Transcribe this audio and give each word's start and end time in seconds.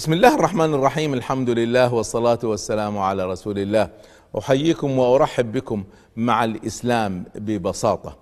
بسم 0.00 0.12
الله 0.12 0.34
الرحمن 0.34 0.74
الرحيم 0.74 1.14
الحمد 1.14 1.50
لله 1.50 1.94
والصلاة 1.94 2.38
والسلام 2.44 2.98
على 2.98 3.26
رسول 3.26 3.58
الله 3.58 3.88
أحييكم 4.38 4.98
وأرحب 4.98 5.52
بكم 5.52 5.84
مع 6.16 6.44
الإسلام 6.44 7.24
ببساطة 7.34 8.16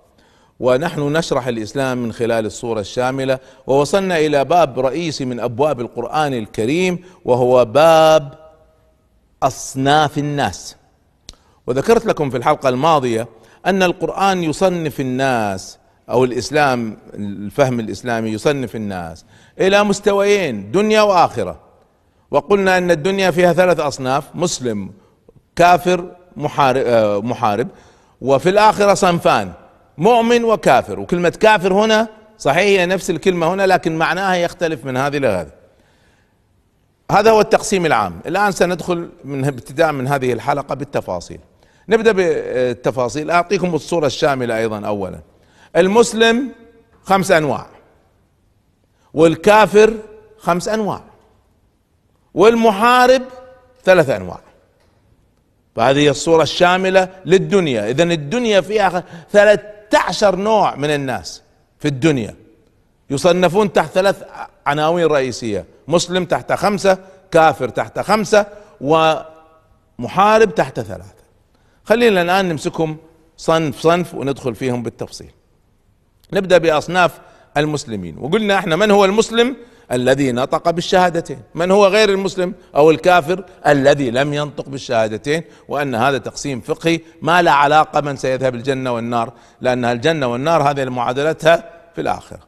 ونحن 0.59 1.01
نشرح 1.01 1.47
الإسلام 1.47 1.97
من 1.97 2.11
خلال 2.13 2.45
الصورة 2.45 2.79
الشاملة 2.79 3.39
ووصلنا 3.67 4.17
إلى 4.17 4.45
باب 4.45 4.79
رئيسي 4.79 5.25
من 5.25 5.39
أبواب 5.39 5.79
القرآن 5.79 6.33
الكريم 6.33 6.99
وهو 7.25 7.65
باب 7.65 8.33
أصناف 9.43 10.17
الناس 10.17 10.75
وذكرت 11.67 12.05
لكم 12.05 12.29
في 12.29 12.37
الحلقة 12.37 12.69
الماضية 12.69 13.27
أن 13.65 13.83
القرآن 13.83 14.43
يصنف 14.43 14.99
الناس 14.99 15.77
أو 16.09 16.23
الاسلام 16.23 16.97
الفهم 17.13 17.79
الاسلامي 17.79 18.29
يصنف 18.29 18.75
الناس 18.75 19.25
إلى 19.59 19.83
مستويين 19.83 20.71
دنيا 20.71 21.01
واخره 21.01 21.68
وقلنا 22.31 22.77
إن 22.77 22.91
الدنيا 22.91 23.31
فيها 23.31 23.53
ثلاث 23.53 23.79
أصناف 23.79 24.23
مسلم 24.35 24.91
كافر 25.55 26.15
محارب, 26.37 26.83
آه، 26.85 27.21
محارب 27.21 27.67
وفي 28.21 28.49
الآخرة 28.49 28.93
صنفان 28.93 29.51
مؤمن 29.97 30.43
وكافر. 30.43 30.99
وكلمة 30.99 31.29
كافر 31.29 31.73
هنا 31.73 32.07
صحيح 32.37 32.57
هي 32.57 32.85
نفس 32.85 33.09
الكلمة 33.09 33.53
هنا 33.53 33.67
لكن 33.67 33.97
معناها 33.97 34.35
يختلف 34.35 34.85
من 34.85 34.97
هذه 34.97 35.17
لهذه 35.17 35.51
هذا 37.11 37.31
هو 37.31 37.41
التقسيم 37.41 37.85
العام. 37.85 38.19
الآن 38.25 38.51
سندخل 38.51 39.09
من 39.23 39.45
ابتداء 39.45 39.91
من 39.91 40.07
هذه 40.07 40.33
الحلقة 40.33 40.75
بالتفاصيل. 40.75 41.39
نبدأ 41.89 42.11
بالتفاصيل. 42.11 43.31
أعطيكم 43.31 43.75
الصورة 43.75 44.05
الشاملة 44.07 44.57
أيضا 44.57 44.87
اولا. 44.87 45.19
المسلم 45.75 46.51
خمس 47.03 47.31
أنواع 47.31 47.65
والكافر 49.13 49.93
خمس 50.37 50.67
أنواع. 50.67 51.08
والمحارب 52.33 53.21
ثلاث 53.83 54.09
أنواع. 54.09 54.39
فهذه 55.75 56.09
الصورة 56.09 56.43
الشاملة 56.43 57.09
للدنيا. 57.25 57.89
اذا 57.89 58.03
الدنيا 58.03 58.61
فيها 58.61 59.03
ثلاثة 59.31 59.69
عشر 59.93 60.35
نوع 60.35 60.75
من 60.75 60.89
الناس 60.89 61.41
في 61.79 61.87
الدنيا. 61.87 62.35
يصنفون 63.09 63.73
تحت 63.73 63.91
ثلاث 63.91 64.23
عناوين 64.65 65.05
رئيسية. 65.05 65.65
مسلم 65.87 66.25
تحت 66.25 66.53
خمسة 66.53 66.97
كافر 67.31 67.69
تحت 67.69 67.99
خمسة 67.99 68.45
ومحارب 68.81 70.55
تحت 70.55 70.79
ثلاثة. 70.79 71.19
خلينا 71.83 72.21
الآن 72.21 72.49
نمسكهم 72.49 72.97
صنف 73.37 73.79
صنف 73.79 74.15
وندخل 74.15 74.55
فيهم 74.55 74.83
بالتفصيل. 74.83 75.31
نبدأ 76.33 76.57
بأصناف 76.57 77.19
المسلمين. 77.57 78.17
وقلنا 78.17 78.57
إحنا 78.59 78.75
من 78.75 78.91
هو 78.91 79.05
المسلم؟ 79.05 79.55
الذي 79.91 80.31
نطق 80.31 80.69
بالشهادتين. 80.69 81.39
من 81.55 81.71
هو 81.71 81.87
غير 81.87 82.09
المسلم؟ 82.09 82.53
أو 82.75 82.91
الكافر 82.91 83.43
الذي 83.67 84.11
لم 84.11 84.33
ينطق 84.33 84.69
بالشهادتين؟ 84.69 85.43
وأن 85.67 85.95
هذا 85.95 86.17
تقسيم 86.17 86.61
فقهي 86.61 86.99
ما 87.21 87.41
له 87.41 87.51
علاقة 87.51 88.01
من 88.01 88.15
سيذهب 88.15 88.55
الجنة 88.55 88.93
والنار 88.93 89.33
لأن 89.61 89.85
الجنة 89.85 90.27
والنار 90.27 90.69
هذه 90.71 90.85
معادلتها 90.85 91.69
في 91.95 92.01
الآخرة. 92.01 92.39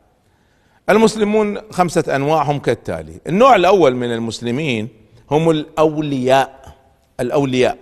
المسلمون 0.89 1.57
خمسة 1.71 2.15
أنواع 2.15 2.43
هم 2.43 2.59
كالتالي. 2.59 3.19
النوع 3.27 3.55
الأول 3.55 3.95
من 3.95 4.13
المسلمين 4.13 4.87
هم 5.31 5.49
الأولياء. 5.49 6.75
الأولياء. 7.19 7.77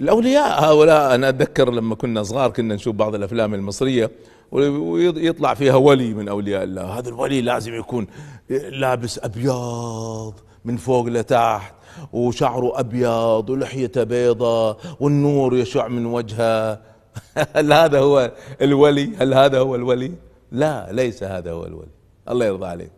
الأولياء 0.00 0.64
هؤلاء 0.64 1.14
أنا 1.14 1.28
أتذكر 1.28 1.70
لما 1.70 1.94
كنا 1.94 2.22
صغار 2.22 2.50
كنا 2.50 2.74
نشوف 2.74 2.94
بعض 2.94 3.14
الأفلام 3.14 3.54
المصرية 3.54 4.10
ويطلع 4.52 5.54
فيها 5.54 5.74
ولي 5.74 6.14
من 6.14 6.28
أولياء 6.28 6.62
الله. 6.62 6.98
هذا 6.98 7.08
الولي 7.08 7.40
لازم 7.40 7.74
يكون 7.74 8.06
لابس 8.50 9.18
أبيض 9.18 10.34
من 10.64 10.76
فوق 10.76 11.06
لتحت 11.06 11.74
وشعره 12.12 12.80
أبيض 12.80 13.50
ولحيته 13.50 14.04
بيضة 14.04 14.76
والنور 15.00 15.56
يشع 15.56 15.88
من 15.88 16.06
وجهه. 16.06 16.80
هل 17.56 17.72
هذا 17.72 17.98
هو 17.98 18.32
الولي؟ 18.62 19.16
هل 19.16 19.34
هذا 19.34 19.58
هو 19.58 19.74
الولي؟ 19.74 20.12
لا 20.52 20.92
ليس 20.92 21.22
هذا 21.22 21.52
هو 21.52 21.66
الولي. 21.66 21.90
الله 22.28 22.46
يرضى 22.46 22.66
عليك. 22.66 22.92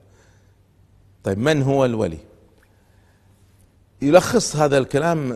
طيب 1.25 1.38
من 1.38 1.62
هو 1.62 1.84
الولي؟ 1.84 2.19
يلخص 4.03 4.56
هذا 4.56 4.78
الكلام 4.78 5.32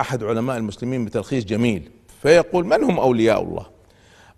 أحد 0.00 0.24
علماء 0.24 0.56
المسلمين 0.56 1.04
بتلخيص 1.04 1.44
جميل 1.44 1.90
فيقول 2.22 2.66
من 2.66 2.84
هم 2.84 2.98
أولياء 2.98 3.42
الله؟ 3.42 3.66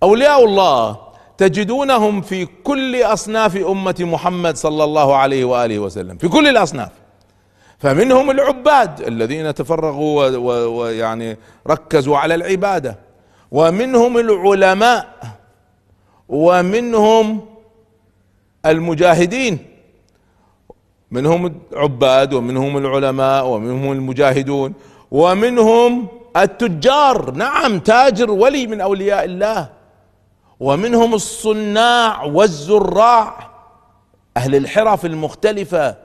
أولياء 0.03 0.45
الله 0.45 1.10
تجدونهم 1.41 2.21
في 2.21 2.47
كل 2.65 3.03
أصناف 3.03 3.57
أمة 3.57 3.95
محمد 4.01 4.57
صلى 4.57 4.85
الله 4.85 5.17
عليه 5.17 5.45
وآله 5.45 5.79
وسلم. 5.79 6.17
في 6.17 6.29
كل 6.29 6.49
الأصناف. 6.49 6.89
فمنهم 7.79 8.31
العباد 8.31 9.01
الذين 9.01 9.55
تفرغوا 9.55 10.37
ويعني 10.67 11.37
ركزوا 11.67 12.19
على 12.19 12.35
العبادة. 12.35 12.99
ومنهم 13.53 14.19
العلماء. 14.19 15.07
ومنهم 16.29 17.41
المجاهدين. 18.67 19.59
منهم 21.11 21.55
العباد 21.73 22.35
ومنهم 22.35 22.77
العلماء 22.77 23.47
ومنهم 23.47 23.93
المجاهدون 23.93 24.73
ومنهم 25.11 26.09
التجار. 26.37 27.31
نعم 27.31 27.79
تاجر 27.79 28.31
ولي 28.31 28.67
من 28.67 28.81
أولياء 28.81 29.25
الله. 29.25 29.80
ومنهم 30.61 31.15
الصناع 31.15 32.25
والزراع 32.25 33.51
أهل 34.37 34.55
الحرف 34.55 35.05
المختلفة. 35.07 35.97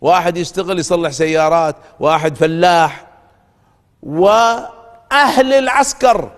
واحد 0.00 0.36
يشتغل 0.36 0.78
يصلح 0.78 1.10
سيارات 1.10 1.76
واحد 2.00 2.36
فلاح. 2.36 3.06
وأهل 4.02 5.52
العسكر 5.52 6.30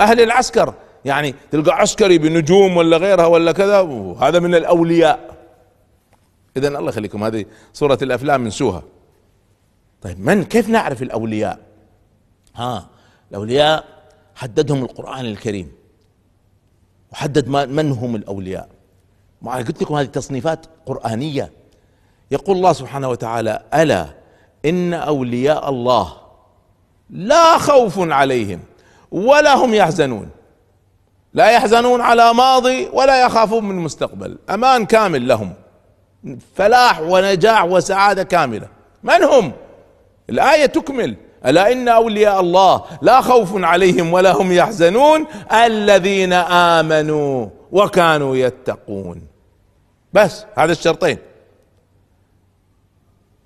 أهل 0.00 0.20
العسكر. 0.20 0.74
يعني 1.04 1.34
تلقى 1.50 1.72
عسكري 1.72 2.18
بنجوم 2.18 2.76
ولا 2.76 2.96
غيرها 2.96 3.26
ولا 3.26 3.52
كذا 3.52 3.80
هذا 4.20 4.38
من 4.38 4.54
الأولياء. 4.54 5.36
اذا 6.56 6.68
الله 6.68 6.88
يخليكم 6.88 7.24
هذه 7.24 7.44
صورة 7.72 7.98
الأفلام 8.02 8.46
نسوها 8.46 8.82
طيب 10.02 10.20
من؟ 10.20 10.44
كيف 10.44 10.68
نعرف 10.68 11.02
الأولياء؟ 11.02 11.58
ها 12.54 12.86
الأولياء 13.30 13.84
حددهم 14.34 14.82
القرآن 14.82 15.24
الكريم. 15.24 15.81
وحدد 17.12 17.48
من 17.48 17.92
هم 17.92 18.16
الأولياء. 18.16 18.68
ما 19.42 19.56
قلت 19.56 19.82
لكم 19.82 19.94
هذه 19.94 20.06
تصنيفات 20.06 20.66
قرآنية. 20.86 21.52
يقول 22.30 22.56
الله 22.56 22.72
سبحانه 22.72 23.08
وتعالى 23.08 23.62
ألا 23.74 24.06
إن 24.64 24.94
أولياء 24.94 25.68
الله 25.68 26.12
لا 27.10 27.58
خوف 27.58 27.94
عليهم 27.98 28.60
ولا 29.10 29.54
هم 29.54 29.74
يحزنون. 29.74 30.30
لا 31.34 31.50
يحزنون 31.50 32.00
على 32.00 32.34
ماضي 32.34 32.88
ولا 32.92 33.22
يخافون 33.22 33.64
من 33.64 33.74
مستقبل 33.74 34.38
أمان 34.50 34.86
كامل 34.86 35.28
لهم. 35.28 35.52
فلاح 36.54 37.00
ونجاح 37.00 37.64
وسعادة 37.64 38.22
كاملة. 38.22 38.68
من 39.02 39.22
هم؟ 39.22 39.52
الآية 40.30 40.66
تكمل. 40.66 41.16
ألا 41.46 41.72
إن 41.72 41.88
أولياء 41.88 42.40
الله 42.40 42.84
لا 43.02 43.20
خوف 43.20 43.64
عليهم 43.64 44.12
ولا 44.12 44.32
هم 44.32 44.52
يحزنون؟ 44.52 45.26
الذين 45.52 46.32
آمنوا 46.32 47.48
وكانوا 47.72 48.36
يتقون. 48.36 49.22
بس 50.12 50.44
هذا 50.58 50.72
الشرطين. 50.72 51.18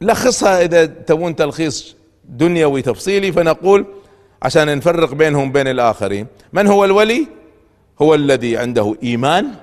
لخصها 0.01 0.63
إذا 0.63 0.87
تبون 0.87 1.37
تلخيص 1.37 1.97
دنيوي 2.25 2.83
تفصيلي 2.83 3.33
فنقول 3.33 3.87
عشان 4.43 4.77
نفرق 4.79 5.15
بينهم 5.15 5.53
بين 5.53 5.69
الآخرين. 5.69 6.27
من 6.53 6.67
هو 6.67 6.85
الولي؟ 6.85 7.27
هو 8.03 8.15
الذي 8.15 8.57
عنده 8.57 8.97
إيمان 9.03 9.55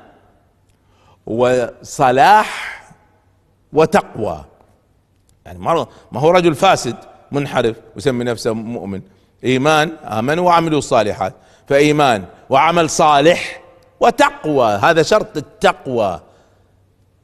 وصلاح 1.26 2.84
وتقوى. 3.74 4.46
يعني 5.46 5.60
ما 5.60 5.86
هو 6.20 6.30
رجل 6.30 6.56
فاسد. 6.56 6.96
منحرف 7.34 7.76
ويسمي 7.96 8.24
نفسه 8.24 8.54
مؤمن. 8.54 9.02
إيمان 9.44 9.92
امنوا 10.04 10.46
وعملوا 10.46 10.78
الصالحات. 10.78 11.34
فإيمان 11.68 12.26
وعمل 12.50 12.90
صالح 12.90 13.62
وتقوى 14.00 14.68
هذا 14.68 15.04
شرط 15.04 15.38
التقوى. 15.38 16.22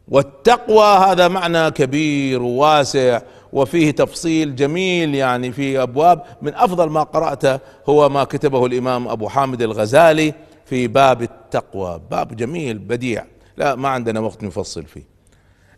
والتقوى 0.07 0.85
هذا 0.85 1.27
معنى 1.27 1.71
كبير 1.71 2.41
وواسع 2.41 3.21
وفيه 3.53 3.91
تفصيل 3.91 4.55
جميل 4.55 5.15
يعني 5.15 5.51
في 5.51 5.81
أبواب. 5.81 6.23
من 6.41 6.55
أفضل 6.55 6.89
ما 6.89 7.03
قرأته 7.03 7.59
هو 7.89 8.09
ما 8.09 8.23
كتبه 8.23 8.65
الإمام 8.65 9.07
أبو 9.07 9.29
حامد 9.29 9.61
الغزالي 9.61 10.33
في 10.65 10.87
باب 10.87 11.21
التقوى. 11.21 12.01
باب 12.11 12.35
جميل 12.35 12.77
بديع. 12.77 13.25
لا 13.57 13.75
ما 13.75 13.89
عندنا 13.89 14.19
وقت 14.19 14.43
نفصل 14.43 14.83
فيه. 14.83 15.03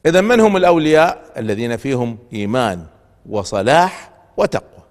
اذا 0.05 0.21
من 0.21 0.39
هم 0.39 0.57
الأولياء 0.57 1.21
الذين 1.37 1.77
فيهم 1.77 2.17
إيمان 2.33 2.83
وصلاح 3.29 4.10
وتقوى. 4.37 4.83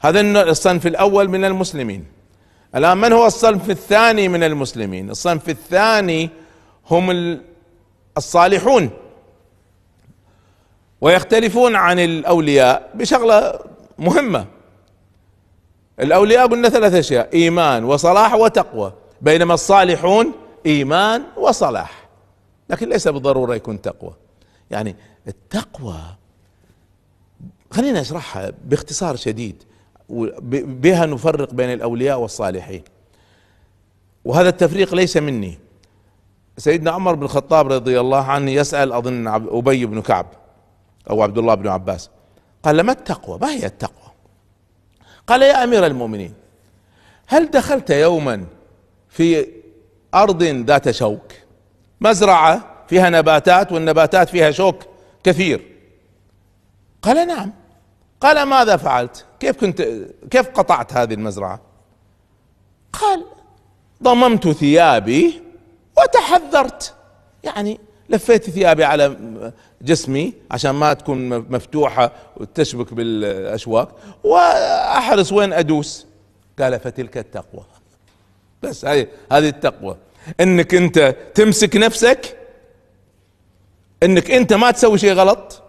هذا 0.00 0.20
الصنف 0.20 0.86
الأول 0.86 1.28
من 1.28 1.44
المسلمين. 1.44 2.06
الآن 2.74 2.98
من 2.98 3.12
هو 3.12 3.26
الصنف 3.26 3.70
الثاني 3.70 4.28
من 4.28 4.42
المسلمين؟ 4.42 5.10
الصنف 5.10 5.48
الثاني 5.48 6.30
هم 6.90 7.38
الصالحون. 8.16 8.90
ويختلفون 11.00 11.76
عن 11.76 11.98
الأولياء 11.98 12.90
بشغلة 12.94 13.58
مهمة. 13.98 14.46
الأولياء 16.00 16.46
قلنا 16.46 16.68
ثلاث 16.68 16.94
أشياء 16.94 17.28
إيمان 17.34 17.84
وصلاح 17.84 18.34
وتقوى. 18.34 18.92
بينما 19.20 19.54
الصالحون 19.54 20.32
إيمان 20.66 21.22
وصلاح. 21.36 22.08
لكن 22.70 22.88
ليس 22.88 23.08
بالضروره 23.08 23.54
يكون 23.54 23.80
تقوى. 23.82 24.12
يعني 24.70 24.96
التقوى 25.28 26.00
خلينا 27.74 28.00
نشرحها 28.00 28.52
باختصار 28.64 29.16
شديد 29.16 29.62
بها 30.08 31.06
نفرق 31.06 31.54
بين 31.54 31.72
الأولياء 31.72 32.20
والصالحين. 32.20 32.82
وهذا 34.24 34.48
التفريق 34.48 34.94
ليس 34.94 35.16
مني. 35.16 35.58
سيدنا 36.58 36.90
عمر 36.90 37.14
بن 37.14 37.22
الخطاب 37.22 37.72
رضي 37.72 38.00
الله 38.00 38.24
عنه 38.24 38.50
يسأل 38.50 38.92
أظن 38.92 39.26
أبي 39.28 39.86
بن 39.86 40.02
كعب 40.02 40.26
أو 41.10 41.22
عبد 41.22 41.38
الله 41.38 41.54
بن 41.54 41.68
عباس 41.68 42.10
قال 42.62 42.80
ما 42.80 42.92
التقوى؟ 42.92 43.38
ما 43.38 43.50
هي 43.50 43.66
التقوى؟ 43.66 44.12
قال 45.26 45.42
يا 45.42 45.64
أمير 45.64 45.86
المؤمنين 45.86 46.34
هل 47.26 47.50
دخلت 47.50 47.90
يوما 47.90 48.46
في 49.08 49.46
أرض 50.14 50.42
ذات 50.42 50.90
شوك؟ 50.90 51.32
مزرعة 52.00 52.84
فيها 52.88 53.10
نباتات 53.10 53.72
والنباتات 53.72 54.28
فيها 54.28 54.50
شوك 54.50 54.82
كثير. 55.24 55.60
قال 57.02 57.28
نعم. 57.28 57.63
قال 58.24 58.42
ماذا 58.42 58.76
فعلت؟ 58.76 59.24
كيف 59.40 59.56
كنت 59.56 59.88
كيف 60.30 60.48
قطعت 60.48 60.92
هذه 60.92 61.14
المزرعة؟ 61.14 61.60
قال 62.92 63.24
ضممت 64.02 64.48
ثيابي 64.48 65.42
وتحذرت. 65.98 66.94
يعني 67.44 67.80
لفيت 68.08 68.50
ثيابي 68.50 68.84
على 68.84 69.16
جسمي 69.82 70.34
عشان 70.50 70.70
ما 70.70 70.92
تكون 70.92 71.38
مفتوحة 71.38 72.12
وتشبك 72.36 72.94
بالأشواك 72.94 73.88
وأحرص 74.24 75.32
وين 75.32 75.52
أدوس؟ 75.52 76.06
قال 76.58 76.80
فتلك 76.80 77.18
التقوى. 77.18 77.64
بس 78.62 78.84
هذه 78.84 79.06
هذه 79.32 79.48
التقوى. 79.48 79.96
إنك 80.40 80.74
أنت 80.74 81.16
تمسك 81.34 81.76
نفسك 81.76 82.36
إنك 84.02 84.30
أنت 84.30 84.52
ما 84.52 84.70
تسوي 84.70 84.98
شيء 84.98 85.12
غلط 85.12 85.62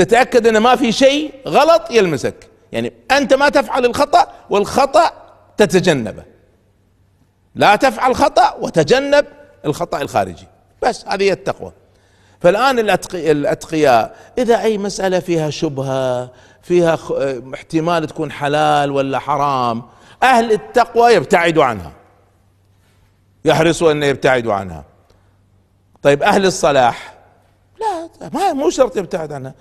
وتتاكد 0.00 0.46
إن 0.46 0.58
ما 0.58 0.76
في 0.76 0.92
شيء 0.92 1.34
غلط 1.46 1.90
يلمسك. 1.90 2.50
يعني 2.72 2.92
أنت 3.10 3.34
ما 3.34 3.48
تفعل 3.48 3.84
الخطأ 3.84 4.32
والخطأ 4.50 5.12
تتجنبه. 5.56 6.22
لا 7.54 7.76
تفعل 7.76 8.14
خطأ 8.14 8.54
وتجنب 8.60 9.26
الخطأ 9.64 10.02
الخارجي. 10.02 10.46
بس 10.82 11.04
هذه 11.08 11.22
هي 11.22 11.32
التقوى. 11.32 11.72
فالآن 12.40 12.78
الأتقياء 13.14 14.16
إذا 14.38 14.62
أي 14.62 14.78
مسألة 14.78 15.18
فيها 15.18 15.50
شبهة 15.50 16.30
فيها 16.62 16.98
احتمال 17.54 18.06
تكون 18.06 18.32
حلال 18.32 18.90
ولا 18.90 19.18
حرام 19.18 19.82
أهل 20.22 20.52
التقوى 20.52 21.12
يبتعدوا 21.12 21.64
عنها. 21.64 21.92
يحرصوا 23.44 23.92
أن 23.92 24.02
يبتعدوا 24.02 24.54
عنها. 24.54 24.84
طيب 26.02 26.22
أهل 26.22 26.46
الصلاح 26.46 27.14
لا 27.80 28.08
ما 28.34 28.52
مو 28.52 28.70
شرط 28.70 28.96
يبتعد 28.96 29.32
عنها. 29.32 29.54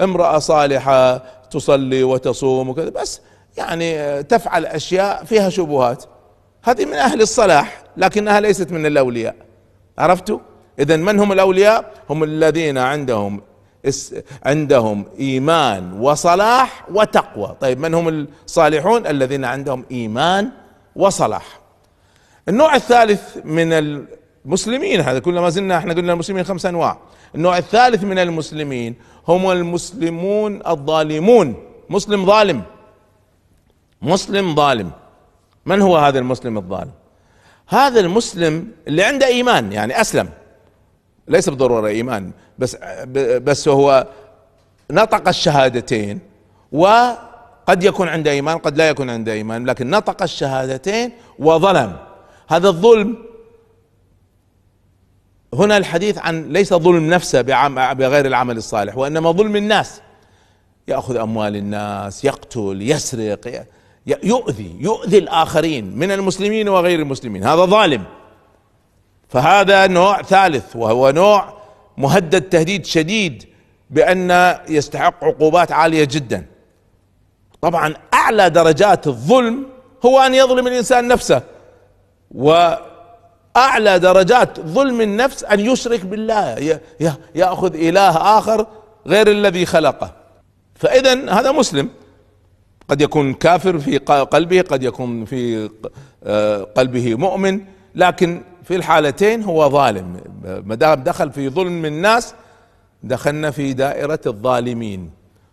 امرأة 0.00 0.38
صالحة 0.38 1.16
تصلي 1.50 2.02
وتصوم 2.02 2.68
وكذا 2.68 2.88
بس 2.88 3.20
يعني 3.56 4.22
تفعل 4.22 4.66
أشياء 4.66 5.24
فيها 5.24 5.50
شبهات. 5.50 6.04
هذه 6.62 6.84
من 6.84 6.94
أهل 6.94 7.22
الصلاح 7.22 7.82
لكنها 7.96 8.40
ليست 8.40 8.72
من 8.72 8.86
الأولياء. 8.86 9.36
عرفتوا؟ 9.98 10.38
اذا 10.78 10.96
من 10.96 11.20
هم 11.20 11.32
الأولياء؟ 11.32 11.92
هم 12.10 12.24
الذين 12.24 12.78
عندهم 12.78 13.42
عندهم 14.46 15.04
إيمان 15.20 16.00
وصلاح 16.00 16.84
وتقوى. 16.90 17.56
طيب 17.60 17.80
من 17.80 17.94
هم 17.94 18.08
الصالحون؟ 18.44 19.06
الذين 19.06 19.44
عندهم 19.44 19.84
إيمان 19.90 20.50
وصلاح. 20.96 21.60
النوع 22.48 22.74
الثالث 22.74 23.36
من 23.44 23.72
المسلمين 24.44 25.00
هذا 25.00 25.18
كل 25.18 25.38
ما 25.38 25.50
زلنا 25.50 25.78
إحنا 25.78 25.94
قلنا 25.94 26.12
المسلمين 26.12 26.44
خمس 26.44 26.66
أنواع. 26.66 26.98
النوع 27.34 27.58
الثالث 27.58 28.04
من 28.04 28.18
المسلمين 28.18 28.94
هم 29.28 29.50
المسلمون 29.50 30.66
الظالمون. 30.66 31.54
مسلم 31.90 32.26
ظالم. 32.26 32.62
مسلم 34.02 34.54
ظالم. 34.54 34.90
من 35.66 35.82
هو 35.82 35.96
هذا 35.96 36.18
المسلم 36.18 36.58
الظالم؟ 36.58 36.90
هذا 37.68 38.00
المسلم 38.00 38.68
اللي 38.88 39.04
عنده 39.04 39.26
إيمان 39.26 39.72
يعني 39.72 40.00
أسلم. 40.00 40.28
ليس 41.28 41.48
بالضروره 41.48 41.88
إيمان 41.88 42.32
بس 42.58 42.76
بس 43.38 43.68
هو 43.68 44.06
نطق 44.90 45.28
الشهادتين 45.28 46.20
وقد 46.72 47.84
يكون 47.84 48.08
عنده 48.08 48.30
إيمان 48.30 48.58
قد 48.58 48.76
لا 48.76 48.88
يكون 48.88 49.10
عنده 49.10 49.32
إيمان 49.32 49.66
لكن 49.66 49.90
نطق 49.90 50.22
الشهادتين 50.22 51.12
وظلم. 51.38 51.96
هذا 52.48 52.68
الظلم 52.68 53.16
هنا 55.54 55.76
الحديث 55.76 56.18
عن 56.18 56.52
ليس 56.52 56.74
ظلم 56.74 57.10
نفسه 57.10 57.42
بغير 57.92 58.26
العمل 58.26 58.56
الصالح 58.56 58.96
وإنما 58.96 59.32
ظلم 59.32 59.56
الناس. 59.56 60.00
يأخذ 60.88 61.16
أموال 61.16 61.56
الناس 61.56 62.24
يقتل 62.24 62.78
يسرق 62.82 63.66
يؤذي 64.06 64.76
يؤذي 64.80 65.18
الآخرين 65.18 65.96
من 65.96 66.12
المسلمين 66.12 66.68
وغير 66.68 67.00
المسلمين. 67.00 67.44
هذا 67.44 67.64
ظالم. 67.64 68.04
فهذا 69.28 69.86
نوع 69.86 70.22
ثالث 70.22 70.76
وهو 70.76 71.10
نوع 71.10 71.54
مهدد 71.98 72.42
تهديد 72.42 72.86
شديد 72.86 73.44
بأن 73.90 74.56
يستحق 74.68 75.24
عقوبات 75.24 75.72
عالية 75.72 76.04
جدا. 76.04 76.46
طبعا 77.60 77.94
أعلى 78.14 78.50
درجات 78.50 79.06
الظلم 79.06 79.66
هو 80.06 80.20
أن 80.20 80.34
يظلم 80.34 80.66
الإنسان 80.66 81.08
نفسه 81.08 81.42
واعلى 83.56 83.98
درجات 83.98 84.60
ظلم 84.60 85.00
النفس 85.00 85.44
أن 85.44 85.60
يشرك 85.60 86.04
بالله. 86.04 86.80
يأخذ 87.34 87.74
إله 87.74 88.38
آخر 88.38 88.66
غير 89.06 89.28
الذي 89.30 89.66
خلقه. 89.66 90.12
فاذا 90.74 91.30
هذا 91.30 91.52
مسلم. 91.52 91.90
قد 92.88 93.00
يكون 93.00 93.34
كافر 93.34 93.78
في 93.78 93.98
قلبه 93.98 94.60
قد 94.60 94.82
يكون 94.82 95.24
في 95.24 95.70
آه، 96.24 96.62
قلبه 96.62 97.14
مؤمن 97.14 97.60
لكن 97.94 98.42
في 98.62 98.76
الحالتين 98.76 99.42
هو 99.42 99.70
ظالم. 99.70 100.20
ما 100.64 100.74
دام 100.74 101.02
دخل 101.02 101.32
في 101.32 101.48
ظلم 101.48 101.84
الناس 101.84 102.34
دخلنا 103.02 103.50
في 103.50 103.72
دائرة 103.72 104.20
الظالمين. 104.26 105.10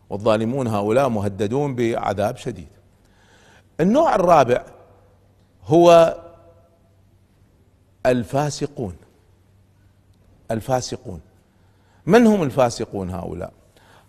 والظالمون 0.10 0.68
هؤلاء 0.68 1.10
مهددون 1.10 1.76
بعذاب 1.76 2.38
شديد. 2.38 2.68
النوع 3.80 4.16
الرابع 4.16 4.64
هو 5.66 6.18
الفاسقون. 8.06 8.96
الفاسقون. 10.52 11.22
من 12.06 12.28
هم 12.28 12.44
الفاسقون 12.44 13.10
هؤلاء؟ 13.10 13.54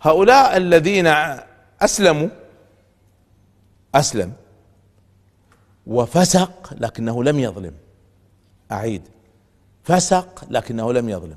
هؤلاء 0.02 0.56
الذين 0.56 1.06
أسلموا. 1.82 2.28
أسلم. 3.94 4.32
وفسق 5.86 6.74
لكنه 6.74 7.24
لم 7.24 7.38
يظلم. 7.38 7.74
أعيد. 8.72 9.02
فسق 9.84 10.44
لكنه 10.50 10.92
لم 10.92 11.08
يظلم. 11.08 11.36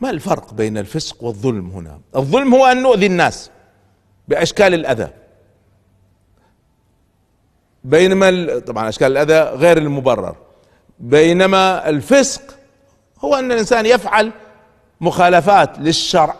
ما 0.00 0.10
الفرق 0.10 0.54
بين 0.54 0.78
الفسق 0.78 1.24
والظلم 1.24 1.70
هنا؟ 1.70 2.00
الظلم 2.16 2.54
هو 2.54 2.66
أن 2.66 2.82
نؤذي 2.82 3.06
الناس 3.06 3.50
بأشكال 4.28 4.74
الأذى. 4.74 5.08
بينما 7.84 8.58
طبعا 8.58 8.88
أشكال 8.88 9.16
الأذى 9.16 9.56
غير 9.56 9.78
المبرر. 9.78 10.36
بينما 11.00 11.88
الفسق 11.88 12.42
هو 13.24 13.34
أن 13.34 13.52
الإنسان 13.52 13.86
يفعل 13.86 14.32
مخالفات 15.00 15.78
للشرع 15.78 16.34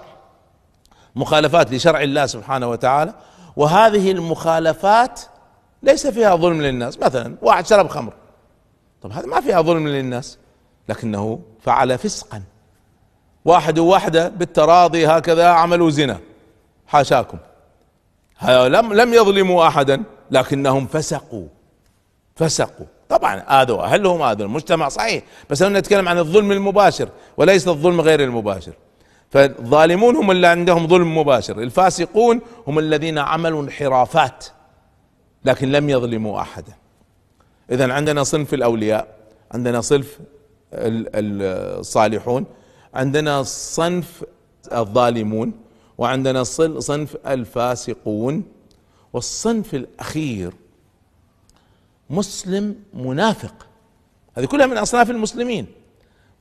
مخالفات 1.17 1.73
لشرع 1.73 2.03
الله 2.03 2.27
سبحانه 2.27 2.69
وتعالى 2.69 3.15
وهذه 3.57 4.11
المخالفات 4.11 5.21
ليس 5.83 6.07
فيها 6.07 6.37
ظلم 6.37 6.63
للناس. 6.63 6.99
مثلا 6.99 7.37
واحد 7.43 7.67
شرب 7.67 7.89
خمر. 7.89 8.13
طب 9.03 9.13
هذا 9.13 9.27
ما 9.27 9.41
فيها 9.41 9.61
ظلم 9.61 9.89
للناس 9.89 10.39
لكنه 10.89 11.41
فعل 11.61 11.99
فسقا. 11.99 12.43
واحد 13.45 13.79
وواحدة 13.79 14.29
بالتراضي 14.29 15.07
هكذا 15.07 15.49
عملوا 15.49 15.91
زنا 15.91 16.21
حاشاكم. 16.87 17.39
لم 18.49 18.93
لم 18.93 19.15
يظلموا 19.15 19.69
احدا 19.69 20.03
لكنهم 20.31 20.87
فسقوا 20.87 21.47
فسقوا. 22.37 22.87
طبعا 23.11 23.63
اذوا 23.63 23.83
اهلهم 23.83 24.23
اذوا 24.23 24.47
المجتمع 24.47 24.89
صحيح. 24.89 25.23
بس 25.51 25.63
أنا 25.63 25.79
نتكلم 25.79 26.09
عن 26.09 26.19
الظلم 26.19 26.53
المباشر 26.53 27.09
وليس 27.37 27.69
الظلم 27.69 28.01
غير 28.01 28.25
المباشر. 28.25 28.73
فالظالمون 29.31 30.17
هم 30.17 30.31
اللي 30.31 30.47
عندهم 30.47 30.89
ظلم 30.89 31.19
مباشر. 31.19 31.63
الفاسقون 31.63 32.41
هم 32.67 32.79
الذين 32.79 33.19
عملوا 33.19 33.63
انحرافات 33.63 34.47
لكن 35.45 35.73
لم 35.73 35.91
يظلموا 35.91 36.41
احدا. 36.41 36.73
اذا 37.71 37.93
عندنا 37.93 38.23
صنف 38.23 38.55
الأولياء 38.55 39.17
عندنا 39.53 39.81
صنف 39.81 40.19
الصالحون 40.75 42.47
عندنا 42.95 43.43
صنف 43.43 44.25
الظالمون 44.73 45.53
وعندنا 45.99 46.43
صنف 46.79 47.17
الفاسقون 47.27 48.45
والصنف 49.13 49.75
الأخير 49.75 50.53
مسلم 52.11 52.77
منافق. 52.95 53.67
هذه 54.37 54.45
كلها 54.45 54.67
من 54.67 54.79
أصناف 54.79 55.11
المسلمين. 55.11 55.67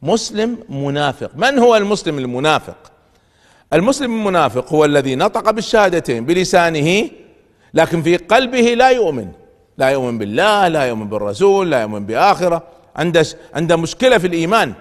مسلم 0.01 0.57
منافق. 0.69 1.31
من 1.35 1.59
هو 1.59 1.75
المسلم 1.75 2.17
المنافق؟ 2.17 2.91
المسلم 3.73 4.11
المنافق 4.19 4.73
هو 4.73 4.85
الذي 4.85 5.15
نطق 5.15 5.51
بالشهادتين 5.51 6.25
بلسانه 6.25 7.09
لكن 7.73 8.01
في 8.01 8.17
قلبه 8.17 8.59
لا 8.59 8.89
يؤمن. 8.89 9.31
لا 9.77 9.89
يؤمن 9.89 10.17
بالله 10.17 10.67
لا 10.67 10.83
يؤمن 10.83 11.09
بالرسول 11.09 11.71
لا 11.71 11.81
يؤمن 11.81 12.05
بآخرة. 12.05 12.63
عنده 12.95 13.25
عنده 13.53 13.75
مشكلة 13.75 14.17
في 14.17 14.27
الإيمان. 14.27 14.73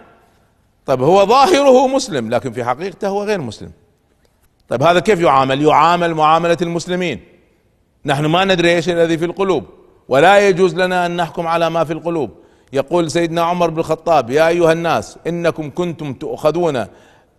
طيب 0.86 1.02
هو 1.02 1.26
ظاهره 1.26 1.86
مسلم 1.86 2.30
لكن 2.30 2.52
في 2.52 2.64
حقيقته 2.64 3.08
هو 3.08 3.24
غير 3.24 3.40
مسلم. 3.40 3.70
طيب 4.68 4.82
هذا 4.82 5.00
كيف 5.00 5.20
يعامل؟ 5.20 5.62
يعامل 5.62 6.14
معاملة 6.14 6.56
المسلمين. 6.62 7.20
نحن 8.04 8.26
ما 8.26 8.44
ندري 8.44 8.76
إيش 8.76 8.88
الذي 8.88 9.18
في 9.18 9.24
القلوب. 9.24 9.64
ولا 10.08 10.48
يجوز 10.48 10.74
لنا 10.74 11.06
أن 11.06 11.16
نحكم 11.16 11.46
على 11.46 11.70
ما 11.70 11.84
في 11.84 11.92
القلوب. 11.92 12.30
يقول 12.72 13.10
سيدنا 13.10 13.42
عمر 13.42 13.70
بن 13.70 13.78
الخطاب 13.78 14.30
يا 14.30 14.48
أيها 14.48 14.72
الناس 14.72 15.18
إنكم 15.26 15.70
كنتم 15.70 16.12
تؤخذون 16.12 16.86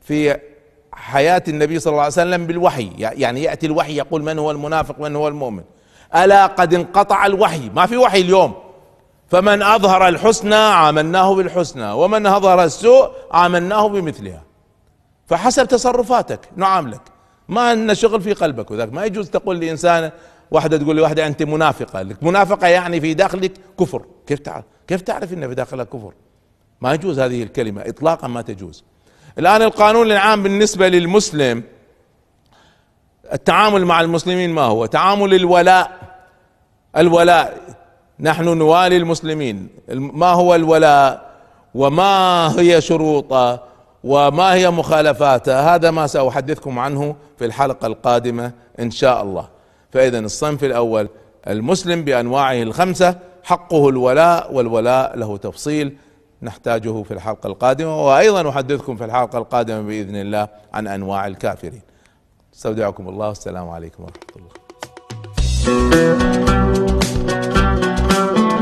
في 0.02 0.40
حياة 0.92 1.44
النبي 1.48 1.80
صلى 1.80 1.92
الله 1.92 2.04
عليه 2.04 2.14
وسلم 2.14 2.48
بالوحي. 2.48 2.90
يعني 2.98 3.44
يأتي 3.44 3.66
الوحي 3.66 3.98
يقول 3.98 4.24
من 4.24 4.40
هو 4.40 4.52
المنافق 4.52 5.00
من 5.00 5.16
هو 5.16 5.28
المؤمن. 5.28 5.64
ألا 6.16 6.46
قد 6.46 6.74
انقطع 6.74 7.26
الوحي 7.26 7.70
ما 7.76 7.86
في 7.86 7.98
وحي 7.98 8.22
اليوم. 8.22 8.54
فمن 9.28 9.62
أظهر 9.62 10.08
الحسنى 10.08 10.56
عاملناه 10.56 11.36
بالحسنى 11.36 11.92
ومن 11.92 12.26
أظهر 12.26 12.64
السوء 12.64 13.10
عاملناه 13.32 13.88
بمثلها. 13.88 14.44
فحسب 15.28 15.68
تصرفاتك 15.68 16.40
نعاملك 16.56 17.02
ما 17.48 17.72
أن 17.74 17.96
شغل 17.96 18.22
في 18.22 18.34
قلبك 18.34 18.72
وذاك. 18.72 18.94
ما 18.94 19.06
يجوز 19.06 19.30
تقول 19.30 19.60
لإنسان 19.60 20.12
واحدة 20.52 20.78
تقول 20.78 20.96
لي 20.96 21.02
واحدة 21.02 21.28
أنت 21.28 21.44
منافقة. 21.44 22.02
لك 22.02 22.24
منافقة 22.24 22.68
يعني 22.68 23.02
في 23.02 23.14
داخلك 23.14 23.52
كفر. 23.80 24.06
كيف 24.28 24.40
تعرف 24.40 24.66
كيف 24.88 25.02
تعرف 25.02 25.34
أن 25.34 25.48
في 25.48 25.56
داخلها 25.56 25.86
كفر؟ 25.86 26.14
ما 26.82 26.94
يجوز 26.94 27.20
هذه 27.20 27.44
الكلمة. 27.44 27.82
إطلاقا 27.86 28.28
ما 28.28 28.42
تجوز. 28.42 28.84
الآن 29.40 29.62
القانون 29.62 30.12
العام 30.12 30.44
بالنسبة 30.44 30.88
للمسلم 30.88 31.64
التعامل 33.34 33.86
مع 33.86 34.02
المسلمين 34.02 34.50
ما 34.50 34.62
هو؟ 34.62 34.86
تعامل 34.86 35.34
الولاء. 35.34 35.92
الولاء. 36.98 37.58
نحن 38.20 38.44
نوالي 38.44 38.98
المسلمين. 38.98 39.68
ما 39.90 40.28
هو 40.28 40.56
الولاء؟ 40.56 41.30
وما 41.76 42.48
هي 42.60 42.82
شروطه؟ 42.82 43.64
وما 44.04 44.54
هي 44.54 44.70
مخالفاته؟ 44.70 45.76
هذا 45.76 45.92
ما 45.92 46.08
سأحدثكم 46.08 46.80
عنه 46.80 47.16
في 47.38 47.46
الحلقة 47.46 47.88
القادمة 47.88 48.52
إن 48.80 48.92
شاء 48.92 49.24
الله. 49.24 49.59
فإذا 49.92 50.20
الصنف 50.20 50.64
الأول 50.64 51.10
المسلم 51.48 52.04
بأنواعه 52.04 52.64
الخمسة 52.64 53.16
حقه 53.44 53.90
الولاء 53.90 54.54
والولاء 54.54 55.18
له 55.18 55.38
تفصيل 55.38 55.98
نحتاجه 56.42 57.04
في 57.04 57.14
الحلقة 57.14 57.48
القادمة 57.48 58.06
وأيضا 58.08 58.50
أحدثكم 58.50 58.96
في 58.96 59.06
الحلقة 59.06 59.38
القادمة 59.38 59.82
بإذن 59.82 60.16
الله 60.16 60.48
عن 60.74 60.88
أنواع 60.88 61.28
الكافرين. 61.28 61.82
أستودعكم 62.54 63.10
الله. 63.10 63.28
والسلام 63.28 63.70
عليكم 63.70 64.04
ورحمة 64.04 64.52
الله. 65.68 66.49